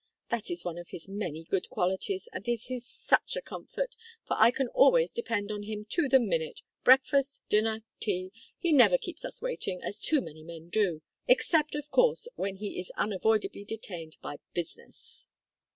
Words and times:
That 0.29 0.49
is 0.49 0.65
one 0.65 0.79
of 0.79 0.87
his 0.87 1.07
many 1.07 1.43
good 1.43 1.69
qualities, 1.69 2.27
and 2.33 2.49
it 2.49 2.71
is 2.71 2.87
such 2.87 3.35
a 3.35 3.39
comfort, 3.43 3.95
for 4.25 4.35
I 4.39 4.49
can 4.49 4.67
always 4.69 5.11
depend 5.11 5.51
on 5.51 5.61
him 5.61 5.85
to 5.89 6.09
the 6.09 6.19
minute, 6.19 6.63
breakfast, 6.83 7.43
dinner, 7.49 7.83
tea; 7.99 8.31
he 8.57 8.73
never 8.73 8.97
keeps 8.97 9.23
us 9.23 9.43
waiting, 9.43 9.79
as 9.83 10.01
too 10.01 10.21
many 10.21 10.41
men 10.41 10.69
do, 10.69 11.03
except, 11.27 11.75
of 11.75 11.91
course, 11.91 12.27
when 12.35 12.55
he 12.55 12.79
is 12.79 12.91
unavoidably 12.97 13.63
detained 13.63 14.17
by 14.23 14.39
business." 14.55 15.27